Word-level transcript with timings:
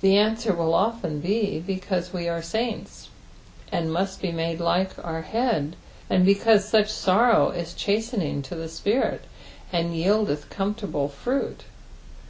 The 0.00 0.16
answer 0.16 0.52
will 0.52 0.74
often 0.74 1.20
be 1.20 1.60
because 1.60 2.12
we 2.12 2.28
are 2.28 2.42
saints, 2.42 3.08
and 3.70 3.88
muat 3.88 4.20
be 4.20 4.32
made 4.32 4.58
like 4.58 4.90
our 5.04 5.22
Head, 5.22 5.76
and 6.10 6.26
because 6.26 6.64
such 6.68 6.90
sorrow 6.90 7.50
is 7.50 7.72
chaateninK 7.74 8.42
to 8.46 8.56
the 8.56 8.68
spirit, 8.68 9.26
and 9.72 9.94
yieldeth 9.94 10.50
comfortable 10.50 11.06
fruit. 11.08 11.66